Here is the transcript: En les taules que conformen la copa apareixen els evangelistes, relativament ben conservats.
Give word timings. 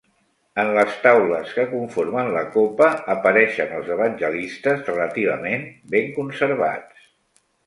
En 0.61 0.69
les 0.75 0.93
taules 1.01 1.51
que 1.57 1.65
conformen 1.73 2.31
la 2.37 2.41
copa 2.55 2.87
apareixen 3.15 3.77
els 3.81 3.93
evangelistes, 3.97 4.83
relativament 4.89 5.69
ben 5.95 6.11
conservats. 6.19 7.07